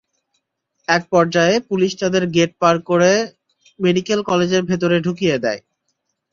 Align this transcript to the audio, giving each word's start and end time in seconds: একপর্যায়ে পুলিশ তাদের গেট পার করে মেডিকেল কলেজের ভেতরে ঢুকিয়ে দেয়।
একপর্যায়ে 0.87 1.55
পুলিশ 1.69 1.91
তাদের 2.01 2.23
গেট 2.35 2.51
পার 2.61 2.75
করে 2.89 3.11
মেডিকেল 3.79 4.19
কলেজের 4.29 4.63
ভেতরে 4.69 4.97
ঢুকিয়ে 5.05 5.35
দেয়। 5.43 5.61